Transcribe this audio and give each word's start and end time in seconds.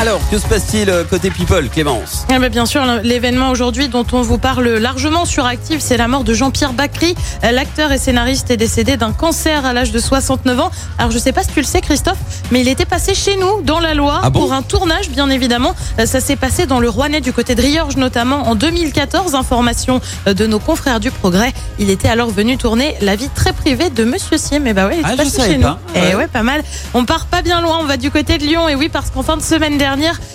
Alors, 0.00 0.20
que 0.30 0.38
se 0.38 0.46
passe-t-il 0.46 0.88
euh, 0.90 1.02
côté 1.02 1.28
people, 1.28 1.68
Clémence? 1.68 2.24
Ah 2.32 2.38
bah 2.38 2.48
bien 2.50 2.66
sûr, 2.66 2.84
l'événement 3.02 3.50
aujourd'hui 3.50 3.88
dont 3.88 4.06
on 4.12 4.22
vous 4.22 4.38
parle 4.38 4.68
largement 4.68 5.24
sur 5.24 5.44
Active, 5.44 5.80
c'est 5.80 5.96
la 5.96 6.06
mort 6.06 6.22
de 6.22 6.34
Jean-Pierre 6.34 6.72
Bacry. 6.72 7.16
L'acteur 7.42 7.90
et 7.90 7.98
scénariste 7.98 8.48
est 8.52 8.56
décédé 8.56 8.96
d'un 8.96 9.10
cancer 9.10 9.66
à 9.66 9.72
l'âge 9.72 9.90
de 9.90 9.98
69 9.98 10.60
ans. 10.60 10.70
Alors 10.98 11.10
je 11.10 11.18
sais 11.18 11.32
pas 11.32 11.42
si 11.42 11.48
tu 11.48 11.58
le 11.58 11.66
sais 11.66 11.80
Christophe, 11.80 12.18
mais 12.52 12.60
il 12.60 12.68
était 12.68 12.84
passé 12.84 13.12
chez 13.12 13.34
nous, 13.36 13.62
dans 13.62 13.80
la 13.80 13.94
Loire, 13.94 14.20
Ah 14.22 14.30
bon 14.30 14.38
pour 14.42 14.52
un 14.52 14.62
tournage 14.62 15.10
bien 15.10 15.28
évidemment. 15.30 15.74
Euh, 15.98 16.06
Ça 16.06 16.20
s'est 16.20 16.36
passé 16.36 16.66
dans 16.66 16.78
le 16.78 16.88
Rouennais 16.88 17.20
du 17.20 17.32
côté 17.32 17.56
de 17.56 17.62
Riorges 17.62 17.96
notamment 17.96 18.48
en 18.48 18.54
2014. 18.54 19.34
Information 19.34 20.00
euh, 20.28 20.32
de 20.34 20.46
nos 20.46 20.60
confrères 20.60 21.00
du 21.00 21.10
Progrès. 21.10 21.52
Il 21.80 21.90
était 21.90 22.08
alors 22.08 22.30
venu 22.30 22.56
tourner 22.56 22.94
la 23.00 23.16
vie 23.16 23.30
très 23.34 23.52
privée 23.52 23.90
de 23.90 24.04
Monsieur 24.04 24.38
Siem. 24.38 24.64
Et 24.68 24.74
bah 24.74 24.86
ouais, 24.86 24.94
il 24.94 25.00
était 25.00 25.08
Ah, 25.14 25.16
passé 25.16 25.42
chez 25.54 25.58
pas. 25.58 25.80
nous. 25.94 26.00
Ouais. 26.00 26.10
Et 26.12 26.14
ouais, 26.14 26.28
pas 26.28 26.44
mal. 26.44 26.62
On 26.94 27.04
part 27.04 27.26
pas 27.26 27.42
bien 27.42 27.60
loin, 27.60 27.78
on 27.80 27.84
va 27.84 27.96
du 27.96 28.12
côté 28.12 28.38
de 28.38 28.44
Lyon. 28.44 28.68
Et 28.68 28.76
oui, 28.76 28.88
parce 28.88 29.10
qu'en 29.10 29.24
fin 29.24 29.36
de 29.36 29.42
semaine 29.42 29.72
dernière, 29.76 29.87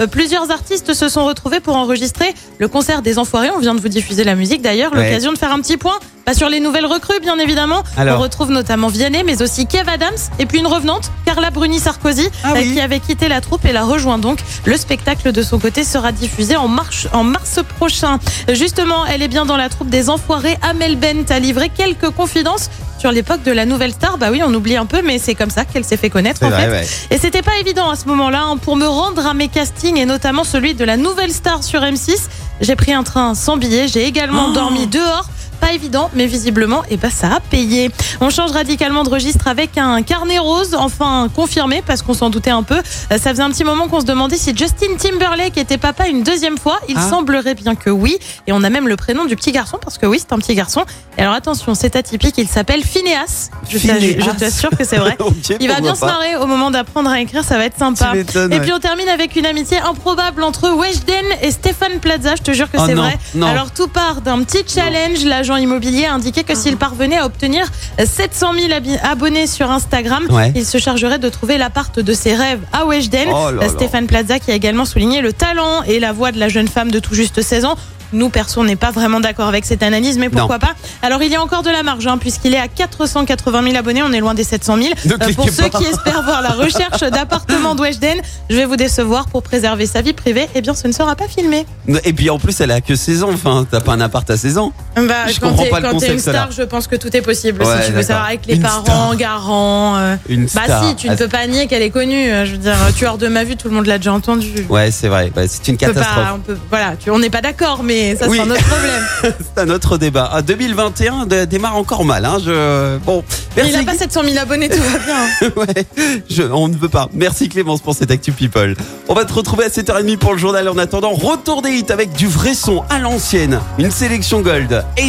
euh, 0.00 0.06
plusieurs 0.06 0.50
artistes 0.50 0.94
se 0.94 1.08
sont 1.08 1.24
retrouvés 1.24 1.60
pour 1.60 1.76
enregistrer 1.76 2.34
le 2.58 2.68
concert 2.68 3.02
des 3.02 3.18
Enfoirés. 3.18 3.50
On 3.50 3.58
vient 3.58 3.74
de 3.74 3.80
vous 3.80 3.88
diffuser 3.88 4.24
la 4.24 4.34
musique 4.34 4.62
d'ailleurs. 4.62 4.92
Ouais. 4.92 5.04
L'occasion 5.04 5.32
de 5.32 5.38
faire 5.38 5.52
un 5.52 5.60
petit 5.60 5.76
point. 5.76 5.98
Pas 6.24 6.32
sur 6.32 6.48
les 6.48 6.58
nouvelles 6.58 6.86
recrues, 6.86 7.20
bien 7.20 7.38
évidemment. 7.38 7.82
Alors. 7.98 8.18
On 8.18 8.22
retrouve 8.22 8.50
notamment 8.50 8.88
Vianney, 8.88 9.22
mais 9.24 9.42
aussi 9.42 9.66
Kev 9.66 9.88
Adams. 9.90 10.14
Et 10.38 10.46
puis 10.46 10.58
une 10.60 10.66
revenante, 10.66 11.10
Carla 11.26 11.50
Bruni-Sarkozy, 11.50 12.30
Ah 12.42 12.52
euh, 12.52 12.60
oui. 12.60 12.72
qui 12.72 12.80
avait 12.80 13.00
quitté 13.00 13.28
la 13.28 13.42
troupe 13.42 13.66
et 13.66 13.72
la 13.72 13.82
rejoint 13.84 14.16
donc. 14.16 14.38
Le 14.64 14.76
spectacle 14.78 15.32
de 15.32 15.42
son 15.42 15.58
côté 15.58 15.84
sera 15.84 16.12
diffusé 16.12 16.56
en, 16.56 16.66
marche, 16.66 17.08
en 17.12 17.24
mars 17.24 17.60
prochain. 17.78 18.18
Justement, 18.50 19.04
elle 19.04 19.20
est 19.20 19.28
bien 19.28 19.44
dans 19.44 19.58
la 19.58 19.68
troupe 19.68 19.90
des 19.90 20.08
Enfoirés. 20.08 20.56
Amel 20.62 20.96
Bent 20.96 21.30
a 21.30 21.38
livré 21.38 21.68
quelques 21.68 22.08
confidences 22.08 22.70
sur 22.98 23.12
l'époque 23.12 23.42
de 23.42 23.52
la 23.52 23.66
nouvelle 23.66 23.92
star. 23.92 24.16
Bah 24.16 24.28
oui, 24.30 24.40
on 24.42 24.54
oublie 24.54 24.76
un 24.78 24.86
peu, 24.86 25.02
mais 25.02 25.18
c'est 25.18 25.34
comme 25.34 25.50
ça 25.50 25.66
qu'elle 25.66 25.84
s'est 25.84 25.98
fait 25.98 26.08
connaître 26.08 26.42
en 26.42 26.48
vrai, 26.48 26.64
fait. 26.64 26.70
ouais. 26.70 26.86
Et 27.10 27.18
c'était 27.18 27.42
pas 27.42 27.58
évident 27.60 27.90
à 27.90 27.96
ce 27.96 28.06
moment-là 28.06 28.44
hein, 28.46 28.56
pour 28.56 28.76
me 28.76 28.86
rendre 28.86 29.26
à 29.26 29.34
mes 29.34 29.48
castings 29.48 29.98
et 29.98 30.06
notamment 30.06 30.44
celui 30.44 30.72
de 30.72 30.84
la 30.86 30.96
nouvelle 30.96 31.32
star 31.32 31.62
sur 31.62 31.82
M6. 31.82 32.14
J'ai 32.62 32.76
pris 32.76 32.94
un 32.94 33.02
train 33.02 33.34
sans 33.34 33.58
billet, 33.58 33.88
j'ai 33.88 34.06
également 34.06 34.46
Oh. 34.48 34.54
dormi 34.54 34.86
dehors. 34.86 35.26
Pas 35.64 35.72
évident, 35.72 36.10
mais 36.14 36.26
visiblement, 36.26 36.82
eh 36.90 36.98
ben, 36.98 37.10
ça 37.10 37.28
a 37.36 37.40
payé. 37.40 37.90
On 38.20 38.28
change 38.28 38.50
radicalement 38.50 39.02
de 39.02 39.08
registre 39.08 39.48
avec 39.48 39.78
un 39.78 40.02
carnet 40.02 40.38
rose, 40.38 40.74
enfin 40.78 41.30
confirmé, 41.34 41.82
parce 41.86 42.02
qu'on 42.02 42.12
s'en 42.12 42.28
doutait 42.28 42.50
un 42.50 42.62
peu. 42.62 42.76
Euh, 42.76 43.18
Ça 43.18 43.30
faisait 43.30 43.42
un 43.42 43.48
petit 43.50 43.64
moment 43.64 43.88
qu'on 43.88 44.00
se 44.00 44.04
demandait 44.04 44.36
si 44.36 44.54
Justin 44.54 44.96
Timberlake 44.98 45.56
était 45.56 45.78
papa 45.78 46.06
une 46.08 46.22
deuxième 46.22 46.58
fois. 46.58 46.80
Il 46.90 46.96
Ah. 46.98 47.08
semblerait 47.08 47.54
bien 47.54 47.76
que 47.76 47.88
oui. 47.88 48.18
Et 48.46 48.52
on 48.52 48.62
a 48.62 48.68
même 48.68 48.88
le 48.88 48.96
prénom 48.96 49.24
du 49.24 49.36
petit 49.36 49.52
garçon, 49.52 49.78
parce 49.82 49.96
que 49.96 50.04
oui, 50.04 50.18
c'est 50.20 50.34
un 50.34 50.38
petit 50.38 50.54
garçon. 50.54 50.84
Et 51.16 51.22
alors 51.22 51.32
attention, 51.32 51.74
c'est 51.74 51.96
atypique, 51.96 52.34
il 52.36 52.46
s'appelle 52.48 52.82
Phineas. 52.84 53.48
Je, 53.70 53.78
Phineas. 53.78 54.34
t'assure 54.38 54.68
que 54.70 54.84
c'est 54.84 54.98
vrai. 54.98 55.16
Il 55.60 55.68
va 55.68 55.80
bien 55.80 55.94
se 55.94 56.04
marrer 56.04 56.36
au 56.36 56.46
moment 56.46 56.70
d'apprendre 56.70 57.08
à 57.08 57.20
écrire, 57.20 57.42
ça 57.42 57.56
va 57.56 57.64
être 57.64 57.78
sympa. 57.78 58.12
Et 58.14 58.18
ouais. 58.18 58.60
puis 58.60 58.72
on 58.74 58.80
termine 58.80 59.08
avec 59.08 59.34
une 59.34 59.46
amitié 59.46 59.78
improbable 59.78 60.42
entre 60.42 60.68
Weshden 60.72 61.24
et 61.40 61.50
Stéphane 61.50 62.00
Plaza. 62.00 62.34
Je 62.36 62.42
te 62.42 62.50
jure 62.52 62.70
que 62.70 62.76
Oh 62.78 62.84
c'est 62.86 62.94
vrai. 62.94 63.18
non. 63.34 63.46
Alors 63.46 63.70
tout 63.70 63.88
part 63.88 64.20
d'un 64.20 64.42
petit 64.42 64.62
challenge. 64.68 65.24
L'agent 65.24 65.53
immobilier 65.56 66.06
a 66.06 66.14
indiqué 66.14 66.42
que 66.44 66.54
s'il 66.54 66.76
parvenait 66.76 67.18
à 67.18 67.26
obtenir 67.26 67.66
700 68.02 68.54
000 68.54 68.72
abi- 68.72 68.96
abonnés 69.02 69.46
sur 69.46 69.70
Instagram, 69.70 70.24
Ouais. 70.30 70.52
il 70.54 70.64
se 70.64 70.78
chargerait 70.78 71.18
de 71.18 71.28
trouver 71.28 71.58
l'appart 71.58 71.98
de 71.98 72.12
ses 72.12 72.34
rêves 72.34 72.60
à 72.72 72.86
Weshden. 72.86 73.28
Oh. 73.32 73.50
Stéphane 73.68 74.06
Plaza 74.06 74.38
qui 74.38 74.50
a 74.50 74.54
également 74.54 74.84
souligné 74.84 75.20
le 75.20 75.32
talent 75.32 75.82
et 75.86 76.00
la 76.00 76.12
voix 76.12 76.32
de 76.32 76.38
la 76.38 76.48
jeune 76.48 76.68
femme 76.68 76.90
de 76.90 76.98
tout 76.98 77.14
juste 77.14 77.42
16 77.42 77.64
ans. 77.64 77.76
Nous, 78.12 78.28
perso, 78.28 78.60
on 78.60 78.64
n'est 78.64 78.76
pas 78.76 78.92
vraiment 78.92 79.18
d'accord 79.18 79.48
avec 79.48 79.64
cette 79.64 79.82
analyse, 79.82 80.18
mais 80.18 80.28
pourquoi 80.28 80.60
pas? 80.60 80.74
Alors, 81.02 81.20
il 81.24 81.32
y 81.32 81.34
a 81.34 81.42
encore 81.42 81.62
de 81.64 81.70
la 81.70 81.82
marge, 81.82 82.06
hein, 82.06 82.16
puisqu'il 82.16 82.54
est 82.54 82.58
à 82.60 82.68
480 82.68 83.62
000 83.64 83.76
abonnés, 83.76 84.04
on 84.04 84.12
est 84.12 84.20
loin 84.20 84.34
des 84.34 84.44
700 84.44 84.76
000. 84.76 84.88
Ne 85.06 85.14
Euh, 85.14 85.32
pour 85.34 85.48
ceux 85.48 85.68
pas. 85.68 85.78
qui 85.80 85.84
espèrent 85.86 86.22
voir 86.22 86.40
la 86.40 86.50
recherche 86.50 87.00
d'appartements 87.00 87.74
d'Weshden, 87.74 88.18
je 88.50 88.54
vais 88.56 88.66
vous 88.66 88.76
décevoir 88.76 89.26
pour 89.26 89.42
préserver 89.42 89.86
sa 89.86 90.00
vie 90.00 90.12
privée. 90.12 90.48
Eh 90.54 90.60
bien, 90.60 90.74
ce 90.74 90.86
ne 90.86 90.92
sera 90.92 91.16
pas 91.16 91.26
filmé. 91.26 91.66
Et 92.04 92.12
puis 92.12 92.30
en 92.30 92.38
plus, 92.38 92.60
elle 92.60 92.70
a 92.70 92.80
que 92.80 92.94
16 92.94 93.24
ans. 93.24 93.30
Enfin, 93.32 93.66
t'as 93.68 93.80
pas 93.80 93.94
un 93.94 94.00
appart 94.00 94.30
à 94.30 94.36
16 94.36 94.58
ans. 94.58 94.72
Bah, 94.94 95.26
Je 95.34 95.40
quand 95.40 95.48
comprends 95.50 95.66
pas 95.66 95.80
le 95.80 95.88
quand 95.90 95.98
t'es 95.98 96.06
une 96.06 96.12
concept, 96.14 96.36
star, 96.36 96.50
je 96.52 96.62
pense 96.62 96.86
que 96.86 96.96
tout 96.96 97.14
est 97.16 97.22
possible. 97.22 97.62
Ouais, 97.62 97.80
si 97.82 97.86
tu 97.88 97.92
veux 97.92 98.02
savoir 98.02 98.26
avec 98.26 98.46
les 98.46 98.54
Une 98.56 98.62
parents, 98.62 99.14
garants. 99.14 99.96
euh, 99.96 100.16
Une 100.28 100.44
Bah 100.46 100.62
star. 100.64 100.84
si, 100.88 100.96
tu 100.96 101.08
ne 101.08 101.14
Ah, 101.14 101.16
peux 101.16 101.28
pas 101.28 101.46
nier 101.46 101.66
qu'elle 101.66 101.82
est 101.82 101.90
connue. 101.90 102.30
euh, 102.30 102.44
Je 102.44 102.52
veux 102.52 102.58
dire, 102.58 102.76
tueur 102.96 103.18
de 103.18 103.28
ma 103.28 103.44
vue, 103.44 103.56
tout 103.56 103.68
le 103.68 103.74
monde 103.74 103.86
l'a 103.86 103.98
déjà 103.98 104.12
entendu. 104.12 104.66
Ouais, 104.68 104.90
c'est 104.90 105.08
vrai. 105.08 105.30
Bah, 105.34 105.42
c'est 105.48 105.66
une 105.68 105.74
On 105.74 105.76
peut 105.78 105.86
catastrophe. 105.86 106.14
pas, 106.24 106.34
on 106.36 106.38
peut, 106.40 106.58
voilà, 106.70 106.94
tu- 107.02 107.10
on 107.10 107.18
n'est 107.18 107.30
pas 107.30 107.40
d'accord, 107.40 107.82
mais 107.82 108.16
ça 108.16 108.26
Oui. 108.28 108.38
c'est 108.38 108.42
un 108.48 108.50
autre 108.50 108.64
problème. 108.64 109.02
C'est 109.54 109.62
un 109.62 109.70
autre 109.70 109.98
débat. 109.98 110.30
Ah, 110.32 110.42
2021 110.42 111.26
de- 111.26 111.44
démarre 111.44 111.76
encore 111.76 112.04
mal. 112.04 112.24
Hein. 112.24 112.38
Je... 112.44 112.98
Bon, 112.98 113.22
merci. 113.56 113.72
il 113.72 113.76
a 113.78 113.82
pas 113.84 113.96
700 113.96 114.22
000 114.24 114.38
abonnés, 114.38 114.68
tout 114.68 114.80
va 114.82 114.98
bien. 114.98 115.50
Ouais, 115.56 115.84
je- 116.28 116.42
on 116.42 116.68
ne 116.68 116.76
veut 116.76 116.88
pas. 116.88 117.08
Merci 117.12 117.48
Clémence 117.48 117.80
pour 117.80 117.94
cette 117.94 118.10
Actu 118.10 118.32
People. 118.32 118.74
On 119.08 119.14
va 119.14 119.24
te 119.24 119.32
retrouver 119.32 119.64
à 119.64 119.68
7h30 119.68 120.16
pour 120.18 120.32
le 120.32 120.38
journal. 120.38 120.68
En 120.68 120.78
attendant, 120.78 121.12
retour 121.12 121.62
des 121.62 121.70
hits 121.70 121.86
avec 121.90 122.12
du 122.12 122.26
vrai 122.26 122.54
son 122.54 122.82
à 122.90 122.98
l'ancienne. 122.98 123.60
Une 123.78 123.90
sélection 123.90 124.40
gold. 124.40 124.84
Et 124.96 125.08